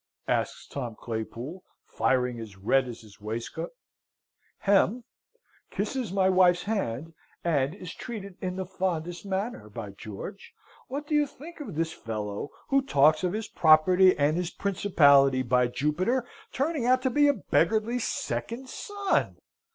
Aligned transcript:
asks 0.27 0.65
Tom 0.67 0.95
Claypool, 0.99 1.63
firing 1.85 2.39
as 2.39 2.57
red 2.57 2.87
as 2.87 3.01
his 3.01 3.21
waistcoat." 3.21 3.69
Hem! 4.67 5.03
Kisses 5.69 6.11
my 6.11 6.27
wife's 6.27 6.63
hand, 6.63 7.13
and 7.43 7.75
is 7.75 7.93
treated 7.93 8.35
in 8.41 8.55
the 8.55 8.65
fondest 8.65 9.27
manner, 9.27 9.69
by 9.69 9.91
George! 9.91 10.55
What 10.87 11.05
do 11.05 11.13
you 11.13 11.27
think 11.27 11.59
of 11.59 11.75
this 11.75 11.93
fellow, 11.93 12.49
who 12.69 12.81
talks 12.81 13.23
of 13.23 13.33
his 13.33 13.47
property 13.47 14.17
and 14.17 14.37
his 14.37 14.49
principality, 14.49 15.43
by 15.43 15.67
Jupiter! 15.67 16.25
turning 16.51 16.87
out 16.87 17.03
to 17.03 17.11
be 17.11 17.27
a 17.27 17.33
beggarly 17.35 17.99
SECOND 17.99 18.69
SON! 18.69 19.37